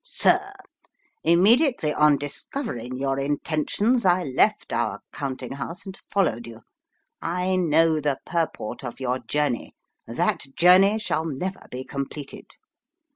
[0.03, 0.53] "Sir.
[1.23, 6.61] Immediately on discovering your intentions, I left our count ing house, and followed you.
[7.21, 9.75] I know the purport of your journey;
[10.07, 12.47] that journey shall never be completed.